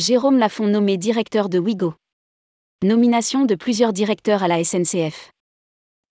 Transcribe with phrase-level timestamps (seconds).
[0.00, 1.92] Jérôme Lafont nommé directeur de Wigo.
[2.82, 5.30] Nomination de plusieurs directeurs à la SNCF.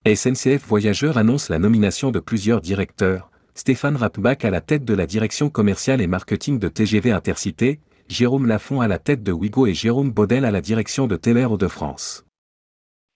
[0.06, 3.32] SNCF Voyageurs annonce la nomination de plusieurs directeurs.
[3.56, 8.46] Stéphane Rappbach à la tête de la direction commerciale et marketing de TGV Intercité, Jérôme
[8.46, 11.66] Lafont à la tête de Wigo et Jérôme Baudel à la direction de Teller de
[11.66, 12.24] France.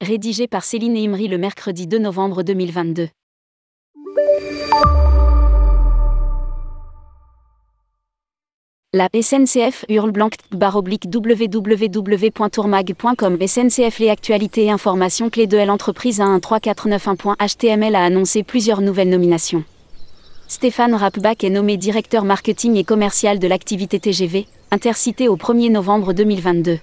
[0.00, 3.10] Rédigé par Céline Imri le mercredi 2 novembre 2022.
[8.96, 16.26] La SNCF hurle blanc baroblique www.tourmag.com SNCF Les actualités et informations clés de l'entreprise à
[16.38, 19.64] 13491.html a annoncé plusieurs nouvelles nominations.
[20.46, 26.12] Stéphane Rappbach est nommé directeur marketing et commercial de l'activité TGV, intercité au 1er novembre
[26.12, 26.78] 2022.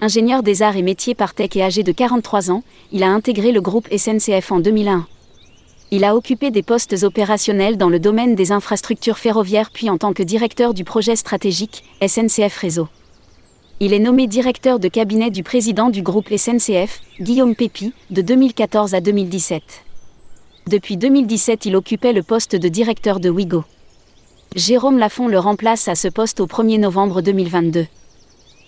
[0.00, 3.52] Ingénieur des arts et métiers par Tech et âgé de 43 ans, il a intégré
[3.52, 5.06] le groupe SNCF en 2001.
[5.92, 10.12] Il a occupé des postes opérationnels dans le domaine des infrastructures ferroviaires puis en tant
[10.12, 12.86] que directeur du projet stratégique SNCF Réseau.
[13.80, 18.94] Il est nommé directeur de cabinet du président du groupe SNCF, Guillaume Pépi, de 2014
[18.94, 19.62] à 2017.
[20.68, 23.64] Depuis 2017, il occupait le poste de directeur de Wigo.
[24.54, 27.86] Jérôme Lafont le remplace à ce poste au 1er novembre 2022.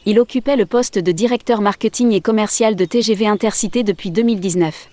[0.06, 4.88] Il occupait le poste de directeur marketing et commercial de TGV Intercité depuis 2019.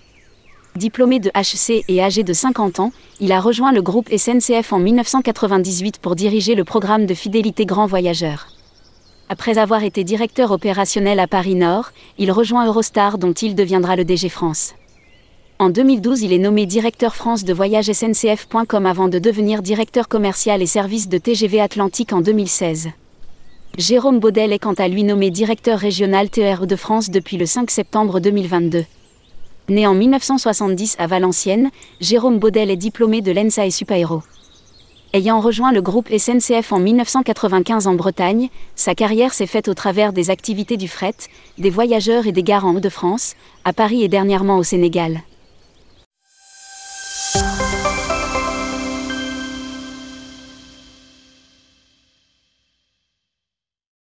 [0.76, 4.78] Diplômé de HC et âgé de 50 ans, il a rejoint le groupe SNCF en
[4.78, 8.46] 1998 pour diriger le programme de fidélité Grand Voyageur.
[9.28, 14.04] Après avoir été directeur opérationnel à Paris Nord, il rejoint Eurostar dont il deviendra le
[14.04, 14.74] DG France.
[15.58, 20.62] En 2012, il est nommé directeur France de voyage SNCF.com avant de devenir directeur commercial
[20.62, 22.90] et service de TGV Atlantique en 2016.
[23.76, 27.70] Jérôme Baudel est quant à lui nommé directeur régional TER de France depuis le 5
[27.70, 28.84] septembre 2022.
[29.68, 34.22] Né en 1970 à Valenciennes, Jérôme Baudel est diplômé de l'ENSA et Supaéro.
[35.12, 40.12] Ayant rejoint le groupe SNCF en 1995 en Bretagne, sa carrière s'est faite au travers
[40.12, 41.14] des activités du fret,
[41.58, 43.34] des voyageurs et des gares en Hauts-de-France,
[43.64, 45.22] à Paris et dernièrement au Sénégal.